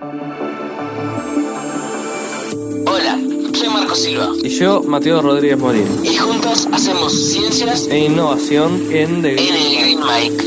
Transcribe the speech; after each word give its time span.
Hola, 0.00 0.38
soy 3.52 3.68
Marco 3.68 3.96
Silva. 3.96 4.28
Y 4.44 4.48
yo, 4.50 4.80
Mateo 4.84 5.20
Rodríguez 5.20 5.58
Morín. 5.58 5.88
Y 6.04 6.14
juntos 6.16 6.68
hacemos 6.72 7.12
ciencias 7.12 7.88
e 7.88 8.04
innovación 8.04 8.80
en 8.92 9.22
The 9.22 9.32
en 9.32 9.54
el 9.54 9.76
Green 9.76 9.98
Mike. 10.00 10.44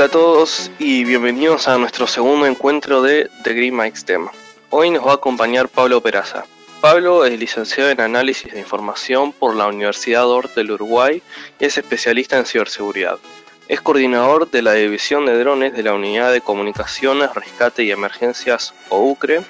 Hola 0.00 0.06
a 0.06 0.12
todos 0.12 0.70
y 0.78 1.04
bienvenidos 1.04 1.68
a 1.68 1.76
nuestro 1.76 2.06
segundo 2.06 2.46
encuentro 2.46 3.02
de 3.02 3.28
The 3.44 3.52
Green 3.52 3.76
Mike 3.76 3.98
STEM. 3.98 4.28
Hoy 4.70 4.88
nos 4.88 5.06
va 5.06 5.10
a 5.10 5.16
acompañar 5.16 5.68
Pablo 5.68 6.00
Peraza. 6.00 6.46
Pablo 6.80 7.26
es 7.26 7.38
licenciado 7.38 7.90
en 7.90 8.00
Análisis 8.00 8.50
de 8.50 8.60
Información 8.60 9.34
por 9.34 9.54
la 9.54 9.66
Universidad 9.66 10.22
DORT 10.22 10.54
del 10.54 10.70
Uruguay 10.70 11.22
y 11.58 11.64
es 11.66 11.76
especialista 11.76 12.38
en 12.38 12.46
ciberseguridad. 12.46 13.18
Es 13.68 13.82
coordinador 13.82 14.50
de 14.50 14.62
la 14.62 14.72
División 14.72 15.26
de 15.26 15.38
Drones 15.38 15.74
de 15.74 15.82
la 15.82 15.92
Unidad 15.92 16.32
de 16.32 16.40
Comunicaciones, 16.40 17.34
Rescate 17.34 17.84
y 17.84 17.90
Emergencias 17.90 18.72
o 18.88 19.04
UCRE 19.04 19.42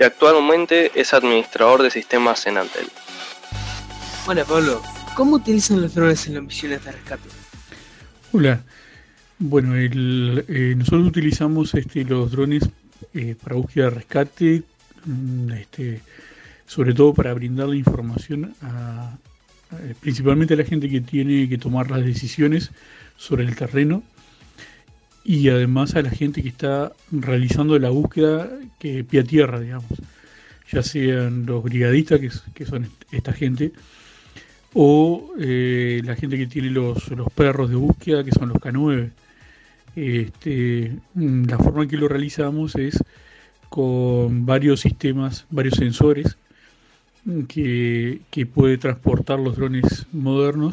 y 0.00 0.04
actualmente 0.04 0.92
es 0.94 1.12
administrador 1.12 1.82
de 1.82 1.90
sistemas 1.90 2.46
en 2.46 2.56
Antel. 2.56 2.88
Hola 4.26 4.46
Pablo, 4.46 4.80
¿cómo 5.14 5.36
utilizan 5.36 5.82
los 5.82 5.94
drones 5.94 6.26
en 6.26 6.36
las 6.36 6.42
misiones 6.42 6.82
de 6.86 6.92
rescate? 6.92 7.28
Hola, 8.32 8.62
bueno, 9.40 9.74
el, 9.74 10.44
eh, 10.48 10.74
nosotros 10.76 11.08
utilizamos 11.08 11.74
este, 11.74 12.04
los 12.04 12.30
drones 12.30 12.68
eh, 13.14 13.34
para 13.42 13.56
búsqueda 13.56 13.84
de 13.86 13.90
rescate, 13.90 14.62
mm, 15.06 15.50
este, 15.52 16.00
sobre 16.66 16.94
todo 16.94 17.14
para 17.14 17.34
brindar 17.34 17.68
la 17.68 17.76
información 17.76 18.54
a, 18.62 19.16
principalmente 20.00 20.54
a 20.54 20.56
la 20.58 20.64
gente 20.64 20.88
que 20.88 21.00
tiene 21.00 21.48
que 21.48 21.58
tomar 21.58 21.90
las 21.90 22.04
decisiones 22.04 22.70
sobre 23.16 23.44
el 23.44 23.56
terreno 23.56 24.02
y 25.24 25.48
además 25.48 25.94
a 25.94 26.02
la 26.02 26.10
gente 26.10 26.42
que 26.42 26.48
está 26.48 26.92
realizando 27.10 27.78
la 27.78 27.90
búsqueda 27.90 28.50
que 28.78 29.04
pie 29.04 29.20
a 29.20 29.24
tierra, 29.24 29.60
digamos, 29.60 29.90
ya 30.72 30.82
sean 30.82 31.46
los 31.46 31.62
brigadistas, 31.62 32.20
que, 32.54 32.66
son 32.66 32.84
est- 32.84 33.04
esta 33.12 33.32
gente, 33.32 33.72
o 34.74 35.32
eh, 35.38 36.00
la 36.04 36.14
gente 36.16 36.36
que 36.38 36.46
tiene 36.46 36.70
los 36.70 37.02
perros 37.34 37.70
de 37.70 37.76
búsqueda, 37.76 38.24
que 38.24 38.32
son 38.32 38.48
los 38.50 38.58
K9. 38.58 39.10
Este, 39.96 40.96
mm, 41.14 41.44
la 41.44 41.58
forma 41.58 41.82
en 41.82 41.88
que 41.88 41.96
lo 41.96 42.08
realizamos 42.08 42.76
es 42.76 43.02
con 43.68 44.46
varios 44.46 44.80
sistemas, 44.80 45.46
varios 45.50 45.74
sensores 45.74 46.36
mm, 47.24 47.42
que, 47.42 48.20
que 48.30 48.46
puede 48.46 48.78
transportar 48.78 49.38
los 49.40 49.56
drones 49.56 50.06
modernos 50.12 50.72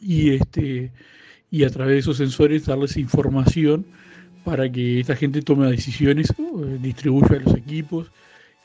y, 0.00 0.30
este, 0.34 0.92
y 1.50 1.64
a 1.64 1.70
través 1.70 1.94
de 1.94 1.98
esos 2.00 2.16
sensores 2.16 2.66
darles 2.66 2.96
información 2.96 3.86
para 4.44 4.70
que 4.70 5.00
esta 5.00 5.16
gente 5.16 5.42
tome 5.42 5.68
decisiones, 5.70 6.30
eh, 6.30 6.78
distribuya 6.80 7.40
los 7.44 7.56
equipos 7.56 8.10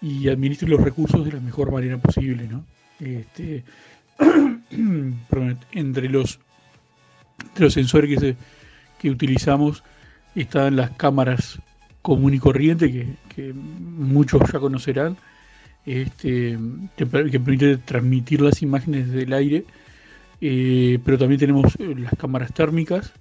y 0.01 0.29
administre 0.29 0.69
los 0.69 0.81
recursos 0.81 1.25
de 1.25 1.31
la 1.31 1.39
mejor 1.39 1.71
manera 1.71 1.97
posible. 1.97 2.47
¿no? 2.47 2.63
Este, 2.99 3.63
entre 5.71 6.09
los, 6.09 6.39
entre 7.47 7.63
los 7.63 7.73
sensores 7.73 8.09
que, 8.09 8.19
se, 8.19 8.37
que 9.01 9.09
utilizamos 9.09 9.83
están 10.35 10.75
las 10.75 10.91
cámaras 10.91 11.59
común 12.03 12.35
y 12.35 12.39
corriente 12.39 13.17
que, 13.35 13.53
muchos 13.53 14.41
ya 14.51 14.59
conocerán, 14.59 15.17
este, 15.85 16.57
que, 16.95 17.05
per- 17.07 17.31
que 17.31 17.39
permite 17.39 17.77
transmitir 17.77 18.41
las 18.41 18.61
imágenes 18.61 19.11
del 19.11 19.33
aire, 19.33 19.65
eh, 20.39 20.99
pero 21.03 21.17
también 21.17 21.39
tenemos 21.39 21.75
eh, 21.79 21.95
las 21.97 22.13
cámaras 22.15 22.53
térmicas 22.53 23.11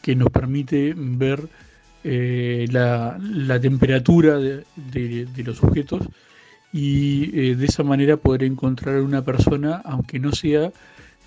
que 0.00 0.16
nos 0.16 0.30
permite 0.30 0.94
ver 0.96 1.46
eh, 2.04 2.66
la, 2.70 3.18
temperatura 3.60 4.38
de, 4.38 4.64
los 5.44 5.62
objetos 5.62 6.02
y 6.72 7.54
de 7.54 7.66
esa 7.66 7.82
manera 7.82 8.16
poder 8.16 8.44
encontrar 8.44 8.96
a 8.96 9.02
una 9.02 9.22
persona 9.22 9.82
aunque 9.84 10.18
no 10.18 10.32
sea 10.32 10.72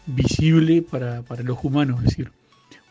visible 0.08 0.82
para, 0.82 1.22
para 1.22 1.44
los 1.44 1.58
humanos, 1.64 2.00
es 2.00 2.06
decir, 2.06 2.32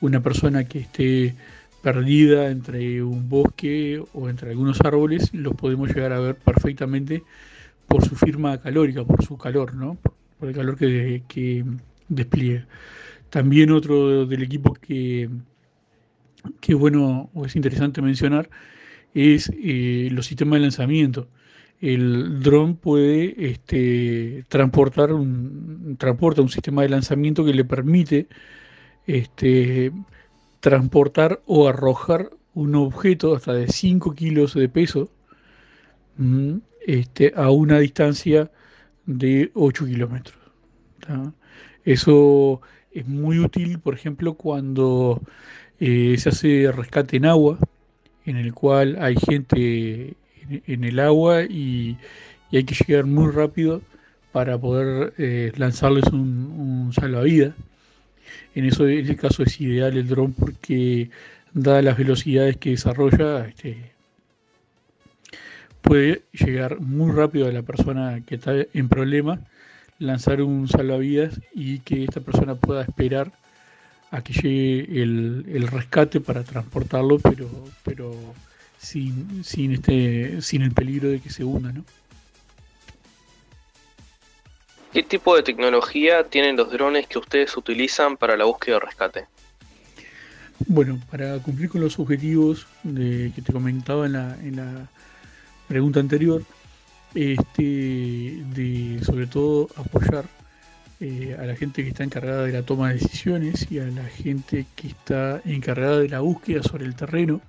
una 0.05 0.23
persona 0.23 0.65
que 0.65 0.81
esté 0.81 1.35
perdida 1.83 2.51
entre 2.51 3.03
un 3.03 3.29
bosque 3.29 4.03
o 4.13 4.29
entre 4.29 4.51
algunos 4.51 4.81
árboles, 4.83 5.33
los 5.33 5.55
podemos 5.55 5.89
llegar 5.89 6.13
a 6.13 6.21
ver 6.21 6.37
perfectamente 6.37 7.23
por 7.89 8.05
su 8.05 8.15
firma 8.15 8.59
calórica, 8.59 9.05
por 9.05 9.25
su 9.25 9.37
calor, 9.39 9.75
¿no? 9.75 9.97
Por 10.39 10.49
el 10.49 10.55
calor 10.55 10.77
que, 10.77 11.23
que 11.27 11.65
despliega. 12.09 12.67
También 13.31 13.71
otro 13.71 14.27
del 14.27 14.43
equipo 14.43 14.75
que, 14.75 15.29
que 16.61 16.75
bueno 16.75 17.31
o 17.35 17.47
es 17.47 17.57
interesante 17.57 18.03
mencionar 18.03 18.51
es 19.15 19.51
eh, 19.55 20.09
los 20.13 20.27
sistemas 20.27 20.59
de 20.59 20.63
lanzamiento. 20.63 21.29
El 21.81 22.43
dron 22.43 22.77
puede 22.77 23.35
este, 23.51 24.45
transportar 24.49 25.13
un, 25.13 25.97
transporta 25.99 26.43
un 26.43 26.49
sistema 26.49 26.83
de 26.83 26.91
lanzamiento 26.91 27.45
que 27.45 27.55
le 27.55 27.65
permite 27.65 28.27
este, 29.07 29.93
transportar 30.61 31.41
o 31.47 31.69
arrojar 31.69 32.31
un 32.55 32.75
objeto 32.75 33.35
hasta 33.35 33.53
de 33.53 33.69
5 33.69 34.15
kilos 34.15 34.55
de 34.55 34.69
peso 34.69 35.11
mm, 36.17 36.57
este, 36.87 37.33
a 37.37 37.51
una 37.51 37.79
distancia 37.79 38.51
de 39.07 39.51
8 39.55 39.87
kilómetros. 39.87 40.39
Eso 41.85 42.63
es 42.93 43.07
muy 43.07 43.39
útil, 43.39 43.79
por 43.79 43.95
ejemplo, 43.95 44.35
cuando 44.35 45.21
eh, 45.81 46.17
se 46.19 46.31
hace 46.31 46.73
rescate 46.73 47.19
en 47.19 47.27
agua, 47.27 47.59
en 48.25 48.37
el 48.37 48.55
cual 48.55 48.97
hay 49.01 49.17
gente 49.17 50.15
en, 50.49 50.85
el 50.85 50.99
agua 51.01 51.43
y, 51.43 51.99
y 52.51 52.57
hay 52.57 52.65
que 52.65 52.75
llegar 52.75 53.05
muy 53.05 53.31
rápido 53.33 53.83
para 54.33 54.59
poder 54.59 55.13
eh, 55.19 55.53
lanzarles 55.57 56.07
un, 56.07 56.51
un 56.59 56.93
salvavidas. 56.93 57.55
En, 58.55 58.65
eso, 58.65 58.87
en 58.89 59.05
ese 59.05 59.17
caso 59.17 59.43
es 59.43 59.61
ideal 59.61 59.97
el 59.97 60.09
dron 60.09 60.33
porque, 60.33 61.11
dadas 61.53 61.85
las 61.85 61.99
velocidades 61.99 62.57
que 62.57 62.71
desarrolla, 62.71 63.47
este, 63.47 63.93
puede 65.83 66.23
llegar 66.33 66.81
muy 66.81 67.13
rápido 67.13 67.47
a 67.47 67.53
la 67.53 67.63
persona 67.63 68.21
que 68.27 68.37
está 68.37 68.53
en 68.73 68.89
problemas, 68.89 69.41
lanzar 69.99 70.43
un 70.43 70.69
salvavidas 70.69 71.41
y 71.55 71.81
que 71.81 72.05
esta 72.05 72.21
persona 72.21 72.55
pueda 72.55 72.83
esperar 72.83 73.33
a 74.11 74.23
que 74.23 74.33
llegue 74.33 75.03
el, 75.03 75.45
el 75.49 75.67
rescate 75.69 76.21
para 76.21 76.45
transportarlo, 76.45 77.19
pero, 77.19 77.49
pero 77.85 78.15
sin, 78.79 79.45
sin, 79.45 79.73
este, 79.73 80.41
sin 80.43 80.63
el 80.63 80.73
peligro 80.73 81.09
de 81.09 81.21
que 81.21 81.31
se 81.31 81.45
hunda. 81.45 81.73
¿no? 81.73 81.85
¿Qué 84.95 85.03
tipo 85.03 85.35
de 85.35 85.43
tecnología 85.43 86.23
tienen 86.23 86.57
los 86.57 86.71
drones 86.71 87.09
que 87.09 87.19
ustedes 87.19 87.57
utilizan 87.57 88.17
para 88.17 88.37
la 88.37 88.45
búsqueda 88.45 88.77
y 88.77 88.79
rescate? 88.79 89.27
Bueno, 90.69 91.01
para 91.11 91.37
cumplir 91.41 91.69
con 91.69 91.81
los 91.81 91.99
objetivos 91.99 92.69
que 92.85 93.43
te 93.45 93.53
comentaba 93.53 94.07
en 94.07 94.13
la, 94.13 94.37
en 94.41 94.55
la 94.55 94.89
pregunta 95.67 95.99
anterior, 95.99 96.45
este, 97.13 98.41
de 98.55 99.01
sobre 99.03 99.27
todo 99.27 99.69
apoyar 99.75 100.27
eh, 101.01 101.37
a 101.41 101.43
la 101.43 101.57
gente 101.57 101.83
que 101.83 101.89
está 101.89 102.05
encargada 102.05 102.45
de 102.45 102.53
la 102.53 102.63
toma 102.63 102.91
de 102.91 102.95
decisiones 102.95 103.67
y 103.73 103.81
a 103.81 103.87
la 103.87 104.05
gente 104.05 104.65
que 104.77 104.87
está 104.87 105.43
encargada 105.45 105.99
de 105.99 106.09
la 106.09 106.21
búsqueda 106.21 106.63
sobre 106.63 106.85
el 106.85 106.95
terreno, 106.95 107.41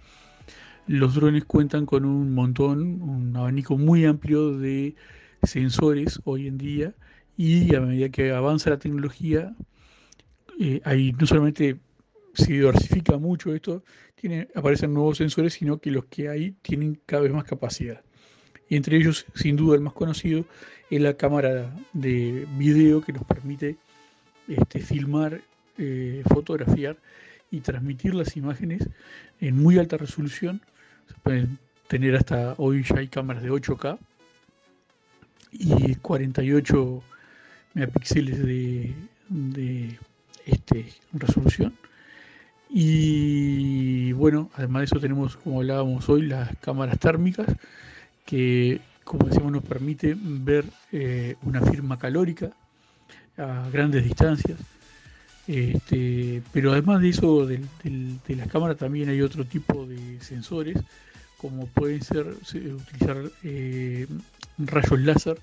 los 0.87 1.13
drones 1.13 1.45
cuentan 1.45 1.85
con 1.85 2.05
un 2.05 2.33
montón, 2.33 3.03
un 3.03 3.37
abanico 3.37 3.77
muy 3.77 4.03
amplio 4.03 4.57
de 4.57 4.95
sensores 5.43 6.19
hoy 6.23 6.47
en 6.47 6.57
día 6.57 6.95
y 7.37 7.75
a 7.75 7.81
medida 7.81 8.09
que 8.09 8.31
avanza 8.31 8.69
la 8.69 8.79
tecnología, 8.79 9.53
eh, 10.59 10.81
no 11.19 11.25
solamente 11.25 11.77
se 12.33 12.53
diversifica 12.53 13.17
mucho 13.17 13.53
esto, 13.53 13.83
aparecen 14.55 14.93
nuevos 14.93 15.17
sensores, 15.17 15.53
sino 15.53 15.77
que 15.77 15.91
los 15.91 16.05
que 16.05 16.29
hay 16.29 16.51
tienen 16.61 16.99
cada 17.05 17.23
vez 17.23 17.33
más 17.33 17.43
capacidad. 17.43 18.01
Y 18.69 18.75
entre 18.75 18.97
ellos, 18.97 19.25
sin 19.35 19.55
duda, 19.55 19.75
el 19.75 19.81
más 19.81 19.93
conocido 19.93 20.45
es 20.89 21.01
la 21.01 21.15
cámara 21.15 21.75
de 21.93 22.47
video 22.57 23.01
que 23.01 23.13
nos 23.13 23.23
permite 23.23 23.77
este, 24.47 24.79
filmar, 24.79 25.41
eh, 25.77 26.23
fotografiar 26.27 26.97
y 27.51 27.61
transmitir 27.61 28.15
las 28.15 28.35
imágenes 28.35 28.89
en 29.39 29.61
muy 29.61 29.77
alta 29.77 29.97
resolución. 29.97 30.61
Se 31.07 31.13
pueden 31.21 31.59
tener 31.87 32.15
hasta 32.15 32.55
hoy 32.57 32.83
ya 32.83 32.97
hay 32.97 33.07
cámaras 33.07 33.43
de 33.43 33.51
8K 33.51 33.99
y 35.51 35.95
48 35.95 37.03
megapíxeles 37.75 38.43
de, 38.43 39.99
este, 40.45 40.87
resolución. 41.13 41.73
Y 42.69 44.11
bueno, 44.13 44.49
además 44.55 44.81
de 44.81 44.85
eso 44.85 44.99
tenemos, 44.99 45.37
como 45.37 45.59
hablábamos 45.59 46.09
hoy, 46.09 46.23
las 46.23 46.55
cámaras 46.57 46.97
térmicas, 46.97 47.47
que, 48.25 48.81
como 49.03 49.27
decíamos, 49.27 49.51
nos 49.51 49.63
permite 49.63 50.15
ver 50.19 50.65
eh, 50.91 51.35
una 51.43 51.61
firma 51.61 51.99
calórica 51.99 52.51
a 53.37 53.69
grandes 53.71 54.03
distancias. 54.03 54.57
Este, 55.47 56.41
pero 56.51 56.71
además 56.71 57.01
de 57.01 57.09
eso, 57.09 57.45
de, 57.45 57.59
las 58.29 58.47
cámaras 58.47 58.77
también 58.77 59.09
hay 59.09 59.21
otro 59.21 59.45
tipo 59.45 59.85
de 59.85 60.19
sensores, 60.21 60.77
como 61.37 61.67
pueden 61.67 62.01
ser 62.01 62.25
utilizar 62.27 63.17
eh, 63.43 64.07
rayos 64.57 64.99
láser 65.01 65.37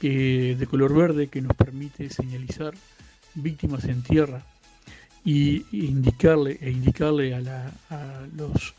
de 0.00 0.66
color 0.68 0.94
verde 0.94 1.28
que 1.28 1.40
nos 1.40 1.56
permite 1.56 2.10
señalizar 2.10 2.74
víctimas 3.34 3.84
en 3.84 4.02
tierra 4.02 4.42
y 5.24 5.64
indicarle 5.72 6.58
e 6.60 6.70
indicarle 6.70 7.34
a, 7.34 8.26
los 8.36 8.74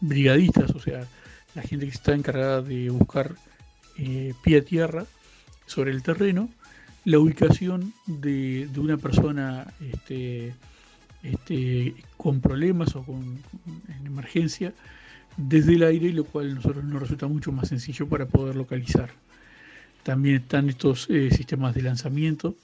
brigadistas, 0.00 0.70
o 0.72 0.80
sea, 0.80 1.06
la 1.54 1.62
gente 1.62 1.86
que 1.86 1.92
está 1.92 2.12
encargada 2.12 2.60
de 2.60 2.90
buscar 2.90 3.36
eh, 3.98 4.34
pie 4.42 4.58
a 4.58 4.64
tierra 4.64 5.06
sobre 5.66 5.92
el 5.92 6.02
terreno, 6.02 6.48
la 7.04 7.18
ubicación 7.18 7.92
de, 8.06 8.68
una 8.76 8.96
persona 8.96 9.72
este, 9.92 10.54
este, 11.22 11.94
con 12.16 12.40
problemas 12.40 12.96
o 12.96 13.04
con, 13.04 13.38
en 13.88 14.06
emergencia 14.06 14.72
desde 15.36 15.74
el 15.74 15.84
aire, 15.84 16.12
lo 16.12 16.24
cual 16.24 16.50
a 16.50 16.54
nosotros 16.54 16.84
nos 16.84 17.00
resulta 17.00 17.28
mucho 17.28 17.52
más 17.52 17.68
sencillo 17.68 18.08
para 18.08 18.26
poder 18.26 18.56
localizar. 18.56 19.10
También 20.02 20.36
están 20.36 20.68
estos 20.68 21.08
eh, 21.10 21.30
sistemas 21.30 21.74
de 21.74 21.82
lanzamiento 21.82 22.56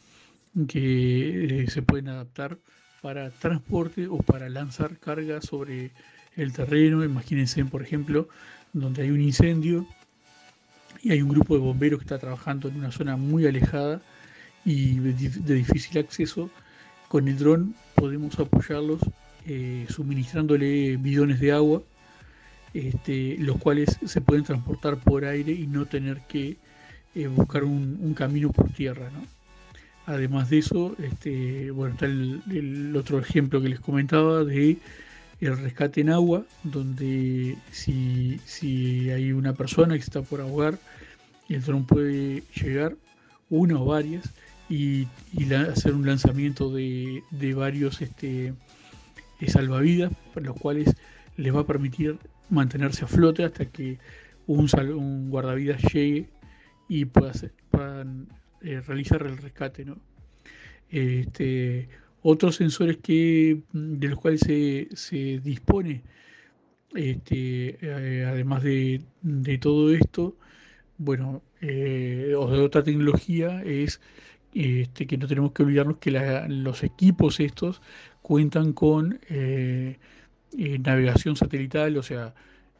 que 0.66 1.62
eh, 1.62 1.70
se 1.70 1.82
pueden 1.82 2.08
adaptar 2.08 2.58
para 3.00 3.30
transporte 3.30 4.08
o 4.08 4.18
para 4.18 4.48
lanzar 4.48 4.98
carga 4.98 5.40
sobre 5.40 5.92
el 6.36 6.52
terreno. 6.52 7.04
Imagínense, 7.04 7.64
por 7.64 7.82
ejemplo, 7.82 8.28
donde 8.72 9.02
hay 9.02 9.10
un 9.10 9.20
incendio 9.20 9.86
y 11.02 11.12
hay 11.12 11.22
un 11.22 11.28
grupo 11.28 11.54
de 11.54 11.60
bomberos 11.60 12.00
que 12.00 12.04
está 12.04 12.18
trabajando 12.18 12.68
en 12.68 12.76
una 12.76 12.90
zona 12.90 13.16
muy 13.16 13.46
alejada 13.46 14.02
y 14.64 14.98
de 14.98 15.54
difícil 15.54 15.98
acceso. 15.98 16.50
Con 17.08 17.28
el 17.28 17.38
dron 17.38 17.74
podemos 17.94 18.38
apoyarlos 18.38 19.00
eh, 19.46 19.86
suministrándole 19.88 20.96
bidones 20.96 21.40
de 21.40 21.52
agua, 21.52 21.82
este, 22.74 23.36
los 23.38 23.56
cuales 23.58 23.98
se 24.04 24.20
pueden 24.20 24.44
transportar 24.44 24.98
por 24.98 25.24
aire 25.24 25.52
y 25.52 25.66
no 25.66 25.86
tener 25.86 26.20
que 26.28 26.58
buscar 27.26 27.64
un, 27.64 28.14
camino 28.14 28.52
por 28.52 28.70
tierra. 28.70 29.10
¿no? 29.10 29.26
Además 30.06 30.48
de 30.50 30.58
eso, 30.58 30.94
este, 31.02 31.70
bueno, 31.70 31.94
está 31.94 32.06
el, 32.06 32.94
otro 32.96 33.18
ejemplo 33.18 33.60
que 33.60 33.68
les 33.68 33.80
comentaba 33.80 34.44
de 34.44 34.78
el 35.40 35.56
rescate 35.56 36.00
en 36.00 36.10
agua, 36.10 36.44
donde 36.64 37.56
si, 37.70 38.40
si 38.44 39.10
hay 39.10 39.32
una 39.32 39.52
persona 39.52 39.94
que 39.94 40.00
está 40.00 40.22
por 40.22 40.40
ahogar, 40.40 40.78
el 41.48 41.62
dron 41.62 41.84
puede 41.84 42.42
llegar, 42.54 42.96
una 43.48 43.80
o 43.80 43.84
varias, 43.84 44.30
y, 44.68 45.06
hacer 45.52 45.94
un 45.94 46.06
lanzamiento 46.06 46.70
de, 46.70 47.22
varios 47.54 48.02
este, 48.02 48.52
eh, 49.40 49.50
salvavidas, 49.50 50.12
los 50.34 50.56
cuales 50.56 50.94
les 51.36 51.54
va 51.54 51.60
a 51.60 51.66
permitir 51.66 52.18
mantenerse 52.50 53.04
a 53.04 53.08
flote 53.08 53.44
hasta 53.44 53.66
que 53.66 53.98
un 54.46 55.30
guardavidas 55.30 55.82
llegue 55.92 56.28
y 56.88 57.04
puedan 57.04 58.28
eh, 58.62 58.80
realizar 58.86 59.22
el 59.22 59.36
rescate. 59.36 59.84
¿no? 59.84 59.98
Este, 60.88 61.88
otros 62.22 62.56
sensores 62.56 62.96
que, 62.96 63.62
de 63.72 64.08
los 64.08 64.18
cuales 64.18 64.40
se, 64.40 65.40
dispone, 65.40 66.02
este, 66.94 67.78
eh, 67.80 68.24
además 68.24 68.62
de, 68.62 69.02
todo 69.60 69.92
esto, 69.92 70.36
bueno, 70.96 71.42
eh, 71.60 72.34
o 72.36 72.50
de 72.50 72.60
otra 72.60 72.82
tecnología, 72.82 73.62
es 73.62 74.00
este, 74.54 75.06
que 75.06 75.18
no 75.18 75.28
tenemos 75.28 75.52
que 75.52 75.62
olvidarnos 75.62 75.98
que 75.98 76.10
los 76.48 76.82
equipos 76.82 77.38
estos 77.38 77.82
cuentan 78.22 78.72
con 78.72 79.20
navegación 80.50 81.36
satelital, 81.36 81.96
o 81.98 82.02
sea, 82.02 82.34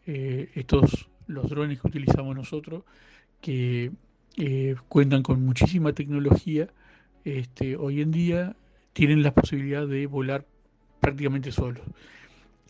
estos 0.07 1.09
los 1.27 1.51
drones 1.51 1.81
que 1.81 1.89
utilizamos 1.89 2.35
nosotros 2.35 2.85
que 3.41 3.91
eh, 4.37 4.77
cuentan 4.89 5.23
con 5.23 5.45
muchísima 5.45 5.93
tecnología, 5.93 6.69
este, 7.25 7.77
hoy 7.77 8.01
en 8.01 8.11
día 8.11 8.57
tienen 8.93 9.23
la 9.23 9.35
posibilidad 9.35 9.87
de 9.87 10.07
volar 10.07 10.45
prácticamente 11.01 11.53
solos. 11.53 11.83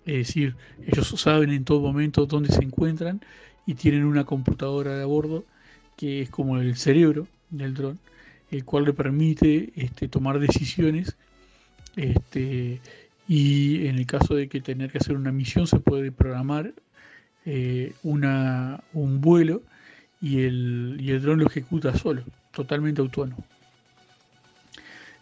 Es 0.05 0.26
decir, 0.26 0.56
ellos 0.87 1.09
saben 1.20 1.50
en 1.50 1.65
todo 1.65 1.81
momento 1.81 2.26
dónde 2.26 2.50
se 2.50 2.62
encuentran 2.62 3.20
y 3.67 3.75
tienen 3.75 4.05
una 4.05 4.25
computadora 4.25 4.97
de 4.97 5.03
a 5.03 5.06
bordo 5.06 5.44
que 5.97 6.23
es 6.23 6.31
como 6.31 6.56
el 6.59 6.76
cerebro 6.76 7.26
del 7.50 7.75
dron, 7.75 7.99
el 8.50 8.64
cual 8.64 8.85
le 8.85 8.93
permite 8.93 9.73
este, 9.76 10.09
tomar 10.09 10.38
decisiones 10.38 11.17
este, 11.97 12.81
y 13.26 13.87
en 13.87 13.97
el 13.97 14.06
caso 14.06 14.35
de 14.35 14.49
que 14.49 14.61
tener 14.61 14.91
que 14.91 14.99
hacer 14.99 15.17
una 15.17 15.32
misión 15.32 15.67
se 15.67 15.81
puede 15.81 16.12
programar 16.12 16.73
eh, 17.44 17.93
una, 18.03 18.81
un 18.94 19.21
vuelo 19.21 19.62
y 20.20 20.43
el, 20.43 20.97
y 21.00 21.11
el 21.11 21.23
dron 21.23 21.41
lo 21.41 21.47
ejecuta 21.47 21.97
solo, 21.97 22.23
totalmente 22.53 23.00
autónomo. 23.00 23.44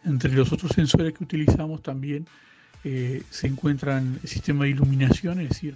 Entre 0.05 0.33
los 0.33 0.53
otros 0.53 0.73
sensores 0.73 1.13
que 1.15 1.25
utilizamos 1.25 1.83
también 1.83 2.27
eh, 2.85 3.23
se 3.31 3.49
encuentran 3.49 4.19
el 4.23 4.29
sistema 4.29 4.65
de 4.65 4.71
iluminación, 4.71 5.41
es 5.41 5.49
decir, 5.49 5.75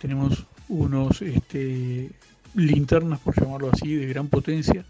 tenemos 0.00 0.46
unos 0.68 1.20
este, 1.22 2.10
linternas, 2.54 3.20
por 3.20 3.38
llamarlo 3.38 3.70
así, 3.72 3.94
de 3.94 4.06
gran 4.06 4.28
potencia, 4.28 4.84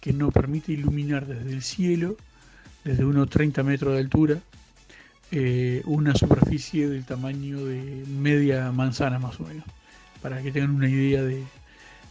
que 0.00 0.12
nos 0.12 0.32
permite 0.32 0.72
iluminar 0.72 1.26
desde 1.26 1.52
el 1.52 1.62
cielo, 1.62 2.16
desde 2.84 3.04
unos 3.04 3.30
30 3.30 3.62
metros 3.62 3.94
de 3.94 4.00
altura, 4.00 4.40
eh, 5.30 5.82
una 5.84 6.14
superficie 6.14 6.88
del 6.88 7.04
tamaño 7.04 7.64
de 7.64 8.04
media 8.06 8.70
manzana 8.72 9.18
más 9.18 9.38
o 9.40 9.44
menos, 9.44 9.64
para 10.22 10.42
que 10.42 10.52
tengan 10.52 10.70
una 10.70 10.88
idea 10.88 11.22
de, 11.22 11.44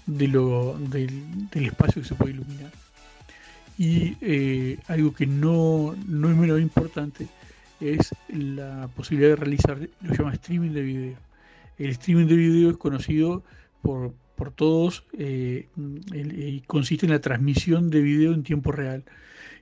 de 0.06 0.28
lo, 0.28 0.78
del, 0.78 1.12
espacio 1.54 2.02
que 2.02 2.08
se 2.08 2.16
puede 2.16 2.34
iluminar. 2.34 2.72
Y 3.78 4.16
eh, 4.22 4.78
algo 4.88 5.14
que 5.14 5.28
no, 5.28 5.96
no 6.08 6.30
es 6.30 6.38
menos 6.38 6.62
importante 6.62 7.28
es 7.82 8.14
la 8.30 8.90
posibilidad 8.96 9.32
de 9.32 9.36
realizar 9.36 9.78
lo 10.02 10.12
que 10.12 10.18
llama 10.18 10.34
streaming 10.34 10.72
de 10.72 10.82
video. 10.82 11.18
El 11.78 11.90
streaming 11.92 12.28
de 12.28 12.36
video 12.36 12.70
es 12.70 12.78
conocido 12.78 13.44
por, 13.82 14.14
por 14.36 14.52
todos 14.52 15.04
eh, 15.18 15.68
y 16.14 16.62
consiste 16.62 17.06
en 17.06 17.12
la 17.12 17.20
transmisión 17.20 17.90
de 17.90 18.02
video 18.02 18.34
en 18.34 18.44
tiempo 18.44 18.72
real. 18.72 19.04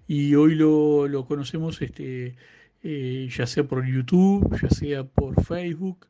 Y 0.07 0.35
hoy 0.35 0.55
lo, 0.55 1.07
lo 1.07 1.25
conocemos 1.25 1.81
este, 1.81 2.35
eh, 2.83 3.29
ya 3.35 3.47
sea 3.47 3.63
por 3.63 3.85
YouTube, 3.85 4.59
ya 4.61 4.69
sea 4.69 5.03
por 5.05 5.43
Facebook, 5.43 6.05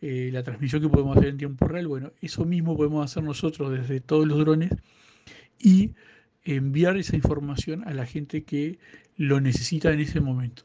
eh, 0.00 0.30
la 0.32 0.42
transmisión 0.42 0.82
que 0.82 0.88
podemos 0.88 1.16
hacer 1.16 1.30
en 1.30 1.38
tiempo 1.38 1.66
real, 1.66 1.88
bueno, 1.88 2.12
eso 2.20 2.44
mismo 2.44 2.76
podemos 2.76 3.04
hacer 3.04 3.22
nosotros 3.22 3.72
desde 3.72 4.00
todos 4.00 4.26
los 4.26 4.38
drones 4.38 4.70
y 5.58 5.92
enviar 6.44 6.96
esa 6.96 7.16
información 7.16 7.86
a 7.86 7.92
la 7.94 8.06
gente 8.06 8.44
que 8.44 8.78
lo 9.16 9.40
necesita 9.40 9.92
en 9.92 10.00
ese 10.00 10.20
momento. 10.20 10.62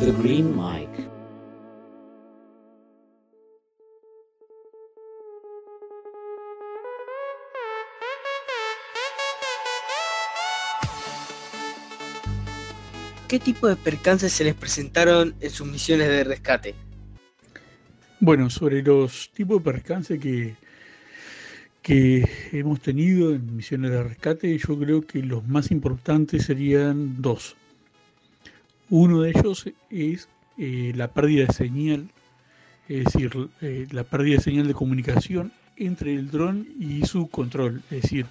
The 0.00 0.10
Green. 0.20 1.01
¿Qué 13.32 13.40
tipo 13.40 13.66
de 13.66 13.76
percances 13.76 14.30
se 14.30 14.44
les 14.44 14.54
presentaron 14.54 15.34
en 15.40 15.48
sus 15.48 15.66
misiones 15.66 16.06
de 16.06 16.22
rescate? 16.22 16.74
Bueno, 18.20 18.50
sobre 18.50 18.82
los 18.82 19.30
tipos 19.32 19.56
de 19.56 19.72
percances 19.72 20.20
que, 20.20 20.54
que 21.80 22.28
hemos 22.52 22.82
tenido 22.82 23.32
en 23.32 23.56
misiones 23.56 23.90
de 23.90 24.02
rescate, 24.02 24.58
yo 24.58 24.78
creo 24.78 25.06
que 25.06 25.22
los 25.22 25.48
más 25.48 25.70
importantes 25.70 26.44
serían 26.44 27.22
dos. 27.22 27.56
Uno 28.90 29.22
de 29.22 29.30
ellos 29.30 29.64
es 29.88 30.28
eh, 30.58 30.92
la 30.94 31.08
pérdida 31.08 31.46
de 31.46 31.54
señal, 31.54 32.10
es 32.86 33.04
decir, 33.06 33.48
eh, 33.62 33.86
la 33.92 34.04
pérdida 34.04 34.36
de 34.36 34.42
señal 34.42 34.66
de 34.68 34.74
comunicación 34.74 35.52
entre 35.78 36.12
el 36.12 36.30
dron 36.30 36.68
y 36.78 37.06
su 37.06 37.28
control, 37.28 37.82
es 37.90 38.02
decir, 38.02 38.26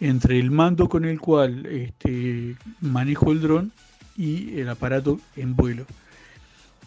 entre 0.00 0.40
el 0.40 0.50
mando 0.50 0.88
con 0.88 1.04
el 1.04 1.20
cual 1.20 1.66
este, 1.66 2.56
manejo 2.80 3.30
el 3.32 3.42
dron 3.42 3.72
y 4.16 4.58
el 4.60 4.68
aparato 4.68 5.20
en 5.36 5.56
vuelo. 5.56 5.86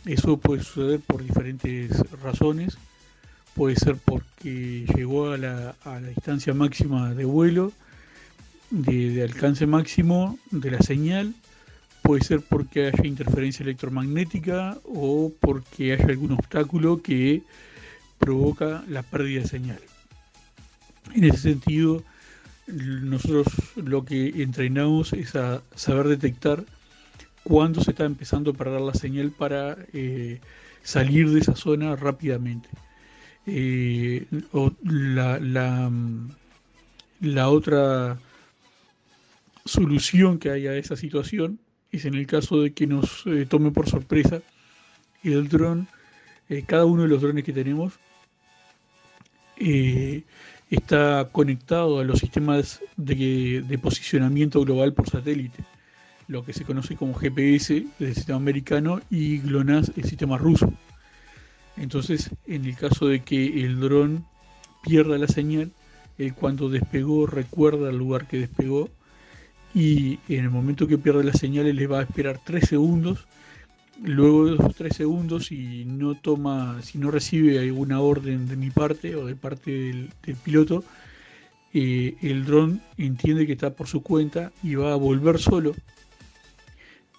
Eso 0.05 0.38
puede 0.38 0.63
suceder 0.63 1.00
por 1.01 1.24
diferentes 1.24 1.91
razones. 2.21 2.77
Puede 3.55 3.75
ser 3.75 3.98
porque 3.98 4.86
llegó 4.95 5.31
a 5.31 5.38
la, 5.38 5.75
distancia 6.07 6.53
máxima 6.53 7.13
de 7.13 7.25
vuelo 7.25 7.74
de, 8.71 9.24
alcance 9.24 9.65
máximo 9.65 10.39
de 10.51 10.71
la 10.71 10.81
señal. 10.81 11.33
Puede 12.01 12.24
ser 12.24 12.41
porque 12.41 12.88
haya 12.88 13.05
interferencia 13.05 13.63
electromagnética 13.63 14.77
o 14.86 15.31
porque 15.39 15.93
haya 15.93 16.05
algún 16.05 16.31
obstáculo 16.31 17.01
que 17.01 17.43
provoca 18.19 18.83
la 18.88 19.03
pérdida 19.03 19.41
de 19.41 19.48
señal. 19.48 19.79
En 21.13 21.25
ese 21.25 21.38
sentido, 21.38 22.03
nosotros 22.67 23.48
lo 23.75 24.05
que 24.05 24.41
entrenamos 24.41 25.13
es 25.13 25.36
a 25.36 25.62
saber 25.75 26.07
detectar 26.07 26.63
cuándo 27.43 27.81
se 27.81 27.91
está 27.91 28.05
empezando 28.05 28.51
a 28.51 28.53
perder 28.53 28.81
la 28.81 28.93
señal 28.93 29.31
para 29.31 29.77
eh, 29.93 30.39
salir 30.84 31.29
de 31.29 31.39
esa 31.39 31.55
zona 31.55 31.96
rápidamente. 31.96 32.69
Eh, 33.46 34.25
la, 34.84 35.39
la, 37.19 37.50
otra 37.50 38.19
solución 39.65 40.38
que 40.39 40.51
hay 40.51 40.67
a 40.67 40.75
esa 40.75 40.96
situación 40.96 41.60
es 41.91 42.05
en 42.05 42.13
el 42.13 42.27
caso 42.27 42.62
de 42.62 42.74
que 42.74 42.86
nos 42.86 43.25
eh, 43.25 43.46
tome 43.50 43.72
por 43.72 43.89
sorpresa 43.89 44.41
el 45.24 45.48
dron, 45.50 45.88
cada 46.65 46.86
uno 46.86 47.03
de 47.03 47.10
los 47.10 47.22
drones 47.22 47.43
que 47.43 47.53
tenemos 47.53 48.00
está 50.69 51.29
conectado 51.31 52.00
a 52.00 52.03
los 52.03 52.19
sistemas 52.19 52.81
de, 52.96 53.79
posicionamiento 53.81 54.63
global 54.63 54.93
por 54.93 55.10
satélite, 55.10 55.63
lo 56.29 56.45
que 56.45 56.53
se 56.53 56.63
conoce 56.63 56.95
como 56.95 57.13
GPS 57.15 57.86
del 57.98 58.15
sistema 58.15 58.38
americano 58.38 59.01
y 59.09 59.39
GLONASS, 59.39 59.91
el 59.98 60.05
sistema 60.05 60.38
ruso. 60.38 60.71
Entonces, 61.75 62.29
en 62.45 62.65
el 62.65 62.77
caso 62.77 63.07
de 63.07 63.21
que 63.21 63.65
el 63.65 63.79
dron 63.79 64.25
pierda 64.83 65.17
la 65.17 65.27
señal, 65.27 65.71
él 66.17 66.33
cuando 66.36 66.69
despegó 66.69 67.25
recuerda 67.25 67.89
el 67.89 67.98
lugar 67.98 68.27
que 68.27 68.38
despegó 68.38 68.89
y 69.74 70.19
en 70.29 70.45
el 70.45 70.50
momento 70.50 70.88
que 70.88 70.98
pierde 70.98 71.24
la 71.24 71.33
señal 71.33 71.65
él 71.65 71.75
le 71.75 71.88
va 71.88 72.00
a 72.00 72.03
esperar 72.03 72.39
3 72.45 72.67
segundos 72.67 73.27
luego 74.03 74.45
de 74.45 74.55
esos 74.55 74.75
tres 74.75 74.95
segundos, 74.95 75.48
si 75.48 75.83
no 75.86 76.15
toma, 76.15 76.81
si 76.81 76.98
no 76.98 77.12
recibe 77.12 77.59
alguna 77.59 78.00
orden 78.00 78.48
de 78.48 78.55
mi 78.55 78.69
parte 78.69 79.15
o 79.15 79.25
de 79.25 79.36
parte 79.36 79.71
del, 79.71 80.09
piloto, 80.43 80.83
eh, 81.74 82.15
el 82.21 82.45
dron 82.45 82.81
entiende 82.98 83.45
que 83.45 83.53
está 83.53 83.74
por 83.74 83.88
su 83.88 84.01
cuenta 84.01 84.51
y 84.63 84.75
va 84.75 84.93
a 84.93 84.95
volver 84.95 85.39
solo 85.39 85.75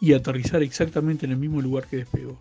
y 0.00 0.14
aterrizar 0.14 0.62
exactamente 0.62 1.26
en 1.26 1.33
el 1.33 1.38
mismo 1.38 1.61
lugar 1.61 1.87
que 1.87 1.99
despegó. 1.99 2.38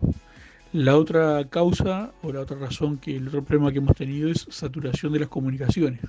La 0.72 0.96
otra 0.96 1.48
causa 1.48 2.12
o 2.22 2.32
la 2.32 2.40
otra 2.40 2.56
razón 2.56 2.98
que 2.98 3.16
el 3.16 3.28
otro 3.28 3.44
problema 3.44 3.72
que 3.72 3.78
hemos 3.78 3.96
tenido 3.96 4.30
es 4.30 4.46
saturación 4.50 5.12
de 5.12 5.20
las 5.20 5.28
comunicaciones. 5.28 6.00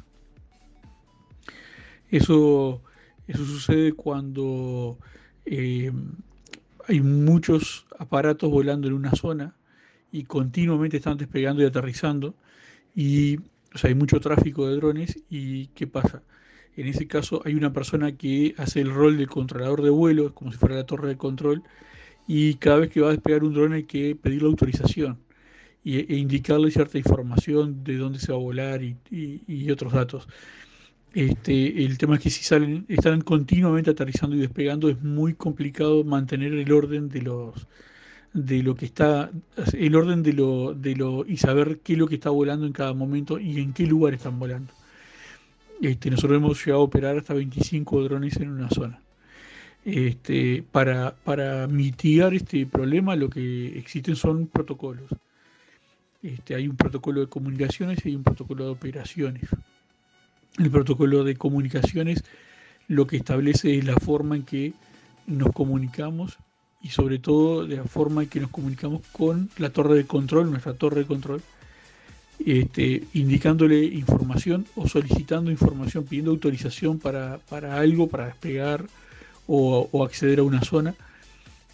Eso, 2.10 2.82
eso 3.28 3.46
sucede 3.46 3.94
cuando 3.94 4.98
eh, 5.46 5.92
hay 6.88 7.02
muchos 7.02 7.86
aparatos 7.98 8.50
volando 8.50 8.88
en 8.88 8.94
una 8.94 9.12
zona 9.12 9.56
y 10.12 10.24
continuamente 10.24 10.98
están 10.98 11.18
despegando 11.18 11.64
y 11.64 11.66
aterrizando 11.66 12.36
y 12.96 13.40
hay 13.84 13.96
mucho 13.96 14.20
tráfico 14.20 14.68
de 14.68 14.76
drones 14.76 15.18
y 15.30 15.68
¿qué 15.68 15.88
pasa? 15.88 16.22
En 16.78 16.88
ese 16.88 17.08
caso 17.08 17.42
hay 17.46 17.56
una 17.56 17.74
persona 17.74 18.14
que 18.14 18.56
hace 18.58 18.82
el 18.82 18.92
rol 18.92 19.18
de 19.18 19.28
controlador 19.28 19.82
de 19.82 19.90
vuelo, 19.90 20.34
como 20.34 20.52
si 20.52 20.58
fuera 20.58 20.76
la 20.76 20.86
torre 20.86 21.10
de 21.10 21.18
control, 21.18 21.64
y 22.28 22.56
cada 22.56 22.78
vez 22.78 22.90
que 22.90 23.02
va 23.02 23.10
a 23.10 23.12
despegar 23.12 23.44
un 23.44 23.54
dron 23.54 23.74
hay 23.74 23.84
que 23.84 24.16
pedir 24.16 24.42
la 24.44 24.50
autorización 24.50 25.20
e 25.84 26.16
indicarle 26.16 26.72
cierta 26.72 26.98
información 26.98 27.84
de 27.84 27.98
dónde 27.98 28.20
se 28.20 28.32
va 28.32 28.38
a 28.38 28.42
volar 28.42 28.82
y 28.84 29.72
otros 29.72 29.94
datos. 29.94 30.28
Este, 31.14 31.84
el 31.84 31.98
tema 31.98 32.16
es 32.16 32.22
que 32.22 32.30
si 32.30 32.44
salen, 32.44 32.86
están 32.88 33.22
continuamente 33.22 33.90
aterrizando 33.92 34.36
y 34.36 34.40
despegando, 34.40 34.90
es 34.90 35.02
muy 35.02 35.34
complicado 35.34 36.04
mantener 36.06 36.54
el 36.54 36.72
orden 36.72 37.10
de 37.10 37.22
los 37.22 37.68
de 38.34 38.64
lo 38.64 38.76
que 38.76 38.86
está, 38.86 39.30
el 39.74 39.96
orden 39.96 40.24
de 40.24 40.32
lo, 40.34 40.74
de 40.74 40.96
lo, 40.96 41.26
y 41.28 41.36
saber 41.38 41.80
qué 41.84 41.94
es 41.94 42.00
lo 42.00 42.08
que 42.08 42.16
está 42.16 42.30
volando 42.30 42.66
en 42.66 42.72
cada 42.72 42.94
momento 42.94 43.40
y 43.40 43.60
en 43.60 43.74
qué 43.74 43.86
lugar 43.86 44.14
están 44.14 44.40
volando. 44.40 44.74
Este, 45.82 46.12
nosotros 46.12 46.38
hemos 46.38 46.64
llegado 46.64 46.82
a 46.82 46.86
operar 46.86 47.18
hasta 47.18 47.34
25 47.34 48.04
drones 48.04 48.38
en 48.38 48.50
una 48.50 48.70
zona. 48.70 49.02
Este, 49.84 50.64
para, 50.72 51.16
mitigar 51.68 52.36
este 52.36 52.68
problema 52.68 53.16
lo 53.16 53.30
que 53.30 53.80
existen 53.80 54.16
son 54.16 54.46
protocolos. 54.46 55.10
Este, 56.22 56.54
hay 56.54 56.68
un 56.68 56.78
protocolo 56.78 57.22
de 57.22 57.28
comunicaciones 57.28 58.06
y 58.06 58.10
hay 58.10 58.16
un 58.16 58.24
protocolo 58.24 58.66
de 58.66 58.72
operaciones. 58.72 59.50
El 60.60 60.70
protocolo 60.70 61.24
de 61.24 61.36
comunicaciones 61.36 62.24
lo 62.88 63.08
que 63.08 63.18
establece 63.18 63.76
es 63.76 63.84
la 63.84 63.96
forma 63.96 64.36
en 64.36 64.44
que 64.44 64.74
nos 65.26 65.52
comunicamos 65.52 66.38
y 66.84 66.90
sobre 66.90 67.18
todo 67.18 67.66
la 67.66 67.86
forma 67.86 68.24
en 68.24 68.30
que 68.30 68.40
nos 68.40 68.52
comunicamos 68.52 69.02
con 69.12 69.50
la 69.58 69.72
torre 69.72 69.96
de 69.96 70.06
control, 70.06 70.52
nuestra 70.52 70.76
torre 70.76 71.00
de 71.02 71.08
control, 71.08 71.42
este, 72.46 73.04
indicándole 73.14 73.84
información 73.84 74.66
o 74.76 74.88
solicitando 74.88 75.52
información, 75.52 76.06
pidiendo 76.06 76.32
autorización 76.32 77.00
para, 77.00 77.40
algo, 77.52 78.08
para 78.08 78.26
despegar 78.28 78.86
o, 79.48 80.04
acceder 80.04 80.40
a 80.40 80.44
una 80.44 80.62
zona, 80.64 80.96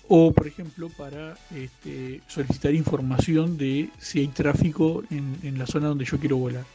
o 0.07 0.31
por 0.31 0.47
ejemplo 0.47 0.89
para 0.97 1.37
este, 1.55 2.21
solicitar 2.27 2.73
información 2.73 3.57
de 3.57 3.89
si 3.99 4.19
hay 4.19 4.27
tráfico 4.27 5.03
en 5.09 5.57
la 5.57 5.67
zona 5.67 5.87
donde 5.87 6.05
yo 6.05 6.17
quiero 6.17 6.37
volar. 6.37 6.65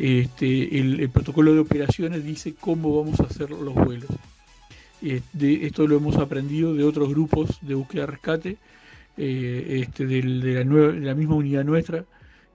Este, 0.00 0.78
el, 0.78 1.10
protocolo 1.10 1.52
de 1.52 1.60
operaciones 1.60 2.24
dice 2.24 2.54
cómo 2.58 3.02
vamos 3.02 3.20
a 3.20 3.24
hacer 3.24 3.50
los 3.50 3.74
vuelos. 3.74 4.08
De, 5.02 5.66
esto 5.66 5.86
lo 5.86 5.98
hemos 5.98 6.16
aprendido 6.16 6.72
de 6.72 6.84
otros 6.84 7.10
grupos 7.10 7.58
de 7.60 7.74
búsqueda 7.74 8.02
de 8.02 8.06
rescate, 8.06 8.56
eh, 9.18 9.82
este, 9.82 10.06
de, 10.06 10.22
la 10.22 11.14
misma 11.14 11.34
unidad 11.34 11.64
nuestra, 11.64 12.06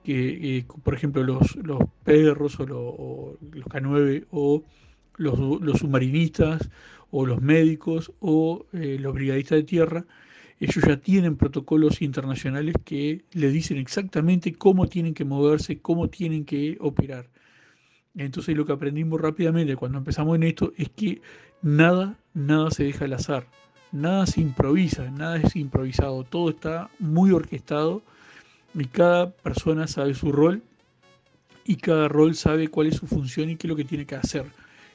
que 0.06 0.58
eh, 0.58 0.66
por 0.84 0.94
ejemplo 0.94 1.24
los, 1.24 1.56
los 1.56 1.80
perros 2.04 2.60
o, 2.60 3.36
los 3.50 3.66
K9 3.66 4.26
o 4.30 4.62
los, 5.16 5.80
submarinistas 5.80 6.70
o 7.10 7.26
los 7.26 7.42
médicos 7.42 8.12
o 8.20 8.66
los 8.70 9.14
brigadistas 9.14 9.56
de 9.56 9.62
tierra, 9.64 10.04
ellos 10.60 10.84
ya 10.86 10.98
tienen 10.98 11.36
protocolos 11.36 12.02
internacionales 12.02 12.76
que 12.84 13.24
le 13.32 13.50
dicen 13.50 13.78
exactamente 13.78 14.54
cómo 14.54 14.86
tienen 14.86 15.12
que 15.12 15.24
moverse, 15.24 15.80
cómo 15.80 16.08
tienen 16.08 16.44
que 16.44 16.78
operar. 16.80 17.28
Entonces 18.14 18.56
lo 18.56 18.64
que 18.64 18.74
aprendimos 18.74 19.20
rápidamente 19.20 19.74
cuando 19.74 19.98
empezamos 19.98 20.36
en 20.36 20.44
esto 20.44 20.72
es 20.76 20.88
que 20.90 21.20
nada, 21.62 22.16
nada 22.32 22.70
se 22.70 22.84
deja 22.84 23.06
al 23.06 23.14
azar, 23.14 23.48
nada 23.90 24.24
se 24.26 24.40
improvisa, 24.40 25.10
nada 25.10 25.38
es 25.38 25.56
improvisado, 25.56 26.22
todo 26.22 26.50
está 26.50 26.90
muy 27.00 27.32
orquestado 27.32 28.04
y 28.76 28.84
cada 28.86 29.30
persona 29.30 29.86
sabe 29.86 30.14
su 30.14 30.30
rol 30.30 30.62
y 31.64 31.76
cada 31.76 32.08
rol 32.08 32.34
sabe 32.34 32.68
cuál 32.68 32.88
es 32.88 32.96
su 32.96 33.06
función 33.06 33.50
y 33.50 33.56
qué 33.56 33.66
es 33.66 33.70
lo 33.70 33.76
que 33.76 33.84
tiene 33.84 34.06
que 34.06 34.16
hacer 34.16 34.44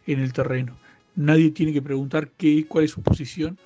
en 0.07 0.19
el 0.19 0.31
terreno. 0.33 0.77
Nadie 1.15 1.51
tiene 1.51 1.73
que 1.73 1.81
preguntar 1.81 2.29
qué, 2.37 2.65
cuál 2.67 2.85
es 2.85 2.91
su 2.91 3.01
posición, 3.01 3.57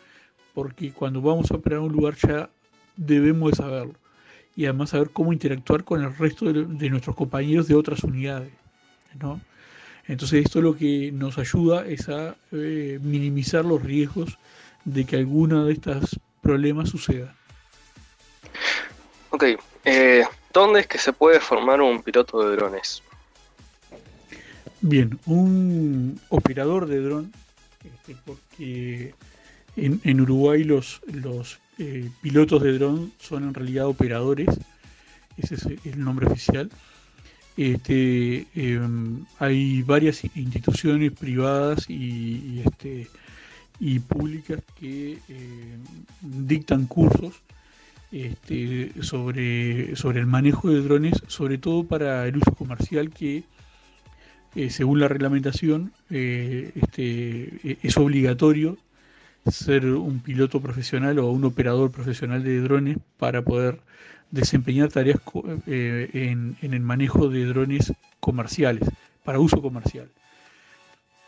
porque 0.53 0.91
cuando 0.91 1.21
vamos 1.21 1.51
a 1.51 1.55
operar 1.55 1.79
un 1.79 1.91
lugar 1.91 2.15
ya 2.15 2.49
debemos 2.95 3.51
de 3.51 3.57
saberlo 3.57 3.93
y 4.55 4.65
además 4.65 4.91
saber 4.91 5.09
cómo 5.09 5.33
interactuar 5.33 5.83
con 5.83 6.01
el 6.01 6.15
resto 6.15 6.51
de 6.51 6.89
nuestros 6.89 7.15
compañeros 7.15 7.67
de 7.67 7.75
otras 7.75 8.03
unidades. 8.03 8.51
Entonces 10.07 10.45
esto 10.45 10.61
lo 10.61 10.77
que 10.77 11.11
nos 11.11 11.37
ayuda 11.37 11.85
es 11.85 12.07
a 12.09 12.35
eh, 12.53 12.99
minimizar 13.03 13.65
los 13.65 13.83
riesgos 13.83 14.37
de 14.85 15.03
que 15.05 15.17
alguno 15.17 15.65
de 15.65 15.73
estos 15.73 16.19
problemas 16.41 16.89
suceda. 16.89 17.35
Ok, 19.31 19.43
eh, 19.85 20.23
¿dónde 20.51 20.81
es 20.81 20.87
que 20.87 20.97
se 20.97 21.13
puede 21.13 21.39
formar 21.39 21.81
un 21.81 22.01
piloto 22.01 22.47
de 22.47 22.55
drones? 22.55 23.03
Bien, 24.81 25.19
un 25.25 26.19
operador 26.29 26.87
de 26.87 26.99
dron, 27.01 27.31
este, 27.83 28.15
porque 28.25 29.13
en, 29.75 30.21
Uruguay 30.21 30.63
los, 30.63 31.01
eh, 31.77 32.09
pilotos 32.21 32.61
de 32.61 32.77
dron 32.77 33.13
son 33.19 33.43
en 33.43 33.53
realidad 33.53 33.87
operadores, 33.87 34.49
ese 35.37 35.55
es 35.55 35.65
el 35.85 36.03
nombre 36.03 36.27
oficial. 36.27 36.69
Este, 37.57 38.47
em, 38.53 39.23
hay 39.39 39.81
varias 39.83 40.23
instituciones 40.35 41.11
privadas 41.13 41.89
y, 41.89 42.61
este, 42.65 43.07
públicas 44.07 44.61
que 44.79 45.19
em, 45.29 45.83
dictan 46.21 46.85
cursos 46.85 47.41
este, 48.15 48.91
sobre, 49.03 49.95
sobre 49.97 50.21
el 50.21 50.25
manejo 50.25 50.69
de 50.69 50.81
drones, 50.81 51.21
sobre 51.27 51.57
todo 51.57 51.83
para 51.83 52.25
el 52.27 52.37
uso 52.37 52.53
comercial 52.53 53.09
que 53.09 53.43
eh, 54.55 54.69
según 54.69 55.01
la 55.01 55.09
reglamentación 55.09 55.91
eh, 56.09 56.71
este, 56.75 57.77
es 57.85 57.97
obligatorio 57.97 58.77
ser 59.51 59.85
un 59.85 60.21
piloto 60.21 60.61
profesional 60.61 61.19
o 61.19 61.29
un 61.29 61.43
operador 61.43 61.91
profesional 61.91 62.41
de 62.41 62.61
drones 62.61 62.97
para 63.17 63.41
poder 63.41 63.81
desempeñar 64.31 64.89
tareas 64.89 65.19
eh, 65.67 66.09
en, 66.13 66.55
el 66.61 66.79
manejo 66.79 67.27
de 67.27 67.45
drones 67.45 67.91
comerciales, 68.21 68.89
para 69.25 69.39
uso 69.39 69.61
comercial. 69.61 70.09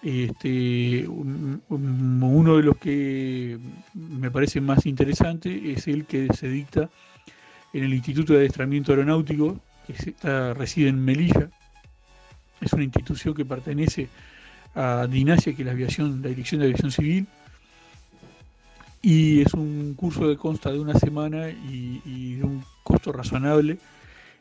Este, 0.04 1.08
uno 1.08 2.58
de 2.58 2.64
los 2.64 2.78
que 2.78 3.58
me 3.94 4.30
parece 4.30 4.62
más 4.62 4.86
interesante 4.86 5.72
es 5.72 5.88
el 5.88 6.06
que 6.06 6.28
se 6.34 6.48
dicta 6.48 6.90
en 7.74 7.84
el 7.84 7.94
Instituto 7.94 8.34
de 8.34 8.40
Adiestramiento 8.40 8.92
Aeronáutico, 8.92 9.60
que 9.86 9.94
está, 9.94 10.54
reside 10.54 10.90
en 10.90 11.04
Melilla. 11.04 11.50
Es 12.62 12.74
una 12.74 12.84
institución 12.84 13.34
que 13.34 13.46
pertenece 13.46 14.08
a 14.76 15.08
DINASIA, 15.10 15.56
que 15.56 15.64
es 15.64 15.66
la 15.66 15.72
aviación, 15.72 16.22
la 16.22 16.30
Dirección 16.30 16.62
de 16.62 16.68
Aviación 16.68 16.92
Civil, 16.92 17.28
y 19.02 19.42
es 19.42 19.54
un 19.54 19.94
curso 19.96 20.22
que 20.22 20.38
consta 20.38 20.72
de 20.72 20.80
una 20.80 20.94
semana 20.96 21.50
y, 21.50 22.36
de 22.36 22.44
un 22.44 22.64
costo 22.84 23.12
razonable 23.12 23.78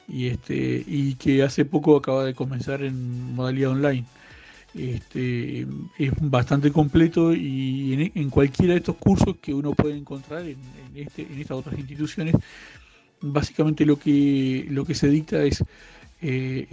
y 0.09 0.27
este 0.27 0.83
y 0.87 1.15
que 1.15 1.43
hace 1.43 1.65
poco 1.65 1.97
acaba 1.97 2.25
de 2.25 2.35
comenzar 2.35 2.83
en 2.83 3.35
modalidad 3.35 3.71
online. 3.71 4.05
Este, 4.77 5.67
es 5.99 6.13
bastante 6.21 6.71
completo 6.71 7.35
y 7.35 8.13
en, 8.15 8.29
cualquiera 8.29 8.75
de 8.75 8.81
estos 8.81 8.97
cursos 8.97 9.37
que 9.41 9.55
uno 9.55 9.73
puede 9.73 9.97
encontrar 9.97 10.43
en, 10.43 10.59
este, 10.95 11.23
en 11.23 11.41
estas 11.41 11.57
otras 11.57 11.79
instituciones, 11.79 12.35
básicamente 13.23 13.87
lo 13.87 13.99
que, 13.99 14.67
lo 14.69 14.85
que 14.85 14.95
se 14.95 15.09
dicta 15.09 15.43
es 15.43 15.65
eh, 16.21 16.67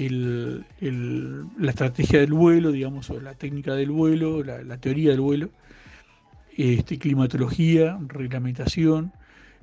la 0.80 1.70
estrategia 1.70 2.20
del 2.20 2.34
vuelo, 2.34 2.74
digamos, 2.74 3.10
la 3.10 3.36
técnica 3.36 3.74
del 3.74 3.92
vuelo, 3.92 4.44
la, 4.44 4.78
teoría 4.78 5.12
del 5.12 5.22
vuelo, 5.22 5.50
este, 6.58 7.00
climatología, 7.00 7.98
reglamentación, 8.08 9.14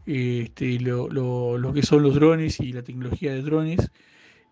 este, 0.07 0.81
lo, 0.81 1.09
lo, 1.11 1.73
que 1.75 1.83
son 1.83 2.03
los 2.03 2.15
drones 2.15 2.59
y 2.61 2.73
la 2.73 2.83
tecnología 2.83 3.35
de 3.35 3.43
drones, 3.43 3.91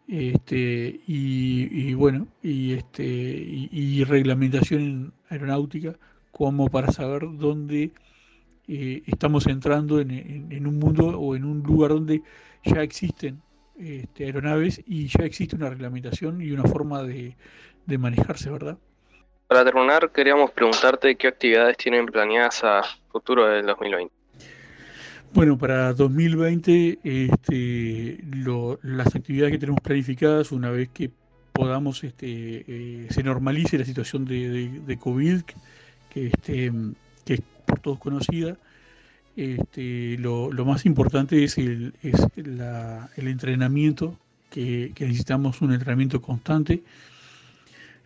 este, 0.08 1.00
y, 1.06 1.92
bueno, 1.92 2.26
y, 2.42 2.72
este, 2.72 3.04
y, 3.04 4.02
reglamentación 4.04 5.12
aeronáutica 5.28 5.94
como 6.32 6.68
para 6.68 6.90
saber 6.90 7.24
dónde 7.32 7.92
eh, 8.68 9.02
estamos 9.06 9.46
entrando 9.46 10.00
en, 10.00 10.66
un 10.66 10.78
mundo 10.78 11.08
o 11.08 11.36
en 11.36 11.44
un 11.44 11.62
lugar 11.62 11.90
donde 11.90 12.22
ya 12.64 12.82
existen 12.82 13.42
este, 13.78 14.24
aeronaves 14.24 14.80
y 14.86 15.08
ya 15.08 15.24
existe 15.24 15.56
una 15.56 15.68
reglamentación 15.68 16.40
y 16.40 16.52
una 16.52 16.64
forma 16.64 17.02
de, 17.02 17.36
manejarse, 17.98 18.50
¿verdad? 18.50 18.78
Para 19.46 19.64
terminar, 19.64 20.10
queríamos 20.10 20.50
preguntarte 20.52 21.16
qué 21.16 21.28
actividades 21.28 21.76
tienen 21.76 22.06
planeadas 22.06 22.64
a 22.64 22.82
futuro 23.10 23.46
del 23.46 23.66
2020. 23.66 24.17
Bueno, 25.34 25.58
para 25.58 25.92
2020 25.92 27.00
este, 27.04 28.18
las 28.82 29.14
actividades 29.14 29.52
que 29.52 29.58
tenemos 29.58 29.80
planificadas 29.82 30.52
una 30.52 30.70
vez 30.70 30.88
que 30.88 31.10
podamos, 31.52 32.02
este, 32.02 32.64
eh, 32.66 33.06
se 33.10 33.22
normalice 33.22 33.78
la 33.78 33.84
situación 33.84 34.24
de, 34.24 34.98
COVID, 34.98 35.42
que, 36.08 36.26
este, 36.28 36.72
que 37.24 37.34
es 37.34 37.40
por 37.66 37.80
todos 37.80 37.98
conocida, 37.98 38.56
este, 39.36 40.16
lo, 40.18 40.50
más 40.64 40.86
importante 40.86 41.44
es 41.44 41.58
el, 41.58 41.92
entrenamiento, 43.16 44.18
que, 44.50 44.92
necesitamos 44.98 45.60
un 45.60 45.72
entrenamiento 45.72 46.22
constante, 46.22 46.82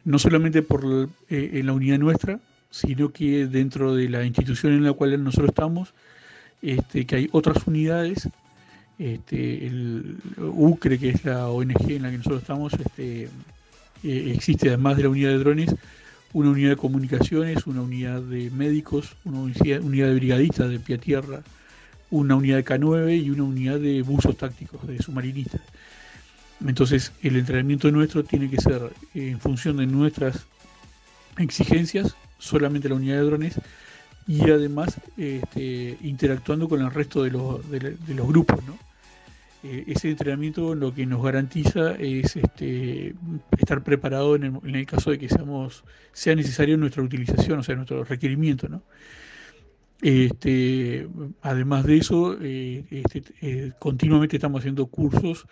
no 0.04 0.18
solamente 0.18 0.62
por 0.62 1.08
eh, 1.30 1.50
en 1.54 1.66
la 1.66 1.72
unidad 1.72 1.98
nuestra, 1.98 2.40
sino 2.70 3.12
que 3.12 3.46
dentro 3.46 3.94
de 3.94 4.08
la 4.08 4.24
institución 4.24 4.72
en 4.72 4.82
la 4.82 4.92
cual 4.92 5.22
nosotros 5.22 5.50
estamos, 5.50 5.94
este, 6.62 7.04
que 7.06 7.16
hay 7.16 7.28
otras 7.32 7.66
unidades, 7.66 8.28
este, 8.98 9.66
el 9.66 10.16
UCRE, 10.38 10.98
que 10.98 11.10
es 11.10 11.24
la 11.24 11.48
ONG 11.48 11.90
en 11.90 12.02
la 12.02 12.10
que 12.10 12.18
nosotros 12.18 12.42
estamos, 12.42 12.72
este, 12.74 13.24
eh, 14.04 14.32
existe 14.34 14.68
además 14.68 14.96
de 14.96 15.02
la 15.02 15.08
unidad 15.08 15.30
de 15.30 15.38
drones, 15.38 15.74
una 16.32 16.50
unidad 16.50 16.70
de 16.70 16.76
comunicaciones, 16.76 17.66
una 17.66 17.82
unidad 17.82 18.22
de 18.22 18.50
médicos, 18.50 19.16
una 19.24 19.40
unidad 19.40 20.08
de 20.08 20.14
brigadistas 20.14 20.70
de 20.70 20.78
pie 20.78 20.96
a 20.96 20.98
tierra, 20.98 21.42
una 22.10 22.36
unidad 22.36 22.56
de 22.56 22.64
K9 22.64 23.22
y 23.22 23.30
una 23.30 23.44
unidad 23.44 23.80
de 23.80 24.02
buzos 24.02 24.36
tácticos, 24.36 24.86
de 24.86 24.98
submarinistas. 24.98 25.60
Entonces, 26.66 27.12
el 27.22 27.36
entrenamiento 27.36 27.90
nuestro 27.90 28.22
tiene 28.22 28.48
que 28.48 28.60
ser 28.60 28.92
en 29.14 29.40
función 29.40 29.78
de 29.78 29.86
nuestras 29.86 30.46
exigencias, 31.38 32.14
solamente 32.38 32.88
la 32.88 32.94
unidad 32.94 33.16
de 33.16 33.24
drones, 33.24 33.54
y 34.26 34.50
además 34.50 35.00
este, 35.16 35.96
interactuando 36.02 36.68
con 36.68 36.80
el 36.80 36.90
resto 36.90 37.22
de 37.22 37.30
los, 37.30 37.70
de 37.70 38.14
los 38.14 38.28
grupos, 38.28 38.62
¿no? 38.64 38.76
Eh, 39.64 39.84
ese 39.86 40.10
entrenamiento 40.10 40.74
lo 40.74 40.92
que 40.92 41.06
nos 41.06 41.22
garantiza 41.22 41.92
es 41.92 42.34
este, 42.34 43.14
estar 43.56 43.84
preparado 43.84 44.34
en 44.34 44.60
el, 44.74 44.86
caso 44.86 45.12
de 45.12 45.18
que 45.18 45.28
seamos, 45.28 45.84
sea 46.12 46.34
necesario 46.34 46.76
nuestra 46.76 47.02
utilización, 47.02 47.60
o 47.60 47.62
sea, 47.62 47.76
nuestro 47.76 48.02
requerimiento. 48.02 48.68
¿no? 48.68 48.82
Este, 50.00 51.06
además 51.42 51.84
de 51.86 51.96
eso, 51.96 52.36
eh, 52.40 52.84
este, 52.90 53.22
eh, 53.40 53.72
continuamente 53.78 54.36
estamos 54.36 54.60
haciendo 54.60 54.86
cursos 54.86 55.46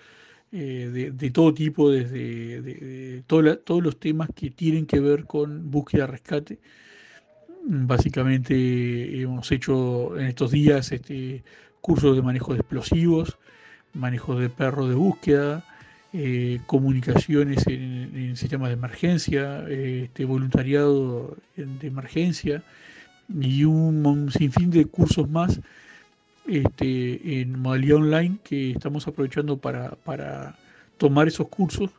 de, 0.50 1.30
todo 1.32 1.54
tipo, 1.54 1.92
desde 1.92 2.60
de, 2.62 3.22
todos 3.28 3.82
los 3.84 4.00
temas 4.00 4.28
que 4.34 4.50
tienen 4.50 4.86
que 4.86 4.98
ver 4.98 5.24
con 5.24 5.70
búsqueda-rescate. 5.70 6.58
Básicamente 7.62 9.20
hemos 9.20 9.50
hecho 9.52 10.18
en 10.18 10.26
estos 10.26 10.50
días 10.50 10.92
este, 10.92 11.42
cursos 11.80 12.16
de 12.16 12.22
manejo 12.22 12.52
de 12.52 12.60
explosivos, 12.60 13.38
manejo 13.92 14.34
de 14.34 14.48
perros 14.48 14.88
de 14.88 14.94
búsqueda, 14.94 15.64
eh, 16.12 16.60
comunicaciones 16.66 17.66
en, 17.66 18.36
sistemas 18.36 18.68
de 18.68 18.74
emergencia, 18.74 19.64
este, 19.68 20.24
voluntariado 20.24 21.36
de 21.56 21.86
emergencia 21.86 22.62
y 23.28 23.64
un, 23.64 24.30
sinfín 24.32 24.70
de 24.70 24.86
cursos 24.86 25.28
más 25.28 25.60
este, 26.46 27.40
en 27.40 27.60
modalidad 27.60 27.98
online 27.98 28.38
que 28.42 28.72
estamos 28.72 29.06
aprovechando 29.06 29.58
para, 29.58 29.90
para 29.90 30.56
tomar 30.98 31.28
esos 31.28 31.48
cursos 31.48 31.90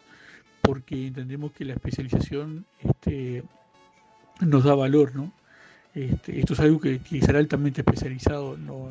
porque 0.62 1.08
entendemos 1.08 1.52
que 1.52 1.66
la 1.66 1.74
especialización 1.74 2.66
este, 2.80 3.44
nos 4.40 4.64
da 4.64 4.76
valor, 4.76 5.16
¿no? 5.16 5.32
Este, 5.94 6.40
esto 6.40 6.54
es 6.54 6.60
algo 6.60 6.80
que, 6.80 7.00
que 7.00 7.22
será 7.22 7.40
altamente 7.40 7.82
especializado, 7.82 8.56
no, 8.58 8.90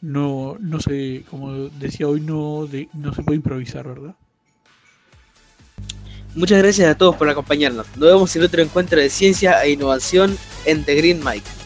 no, 0.00 0.56
no 0.60 0.80
se, 0.80 1.24
como 1.30 1.52
decía 1.52 2.06
hoy, 2.06 2.20
no, 2.20 2.68
no 2.94 3.14
se 3.14 3.22
puede 3.22 3.36
improvisar, 3.36 3.86
¿verdad? 3.86 4.14
Muchas 6.34 6.58
gracias 6.58 6.88
a 6.88 6.96
todos 6.96 7.16
por 7.16 7.28
acompañarnos. 7.28 7.86
Nos 7.96 8.08
vemos 8.08 8.36
en 8.36 8.42
otro 8.42 8.62
encuentro 8.62 9.00
de 9.00 9.08
ciencia 9.08 9.64
e 9.64 9.72
innovación 9.72 10.36
en 10.66 10.84
The 10.84 10.94
Green 10.94 11.24
Mike. 11.24 11.42
The 11.42 11.42
Green 11.42 11.48
Mike. 11.48 11.57